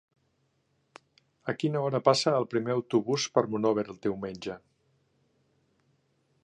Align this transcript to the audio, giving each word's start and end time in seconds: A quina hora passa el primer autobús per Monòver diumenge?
A 1.53 1.55
quina 1.63 1.83
hora 1.89 2.01
passa 2.07 2.33
el 2.39 2.47
primer 2.55 2.73
autobús 2.77 3.27
per 3.37 3.45
Monòver 3.53 3.85
diumenge? 4.07 4.61